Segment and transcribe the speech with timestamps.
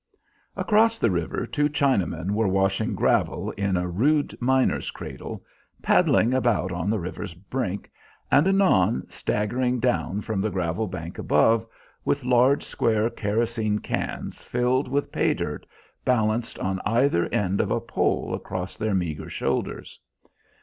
[0.55, 5.45] Across the river two Chinamen were washing gravel in a rude miner's cradle,
[5.83, 7.91] paddling about on the river's brink,
[8.31, 11.67] and anon staggering down from the gravel bank above,
[12.03, 15.67] with large square kerosene cans filled with pay dirt
[16.03, 19.99] balanced on either end of a pole across their meagre shoulders.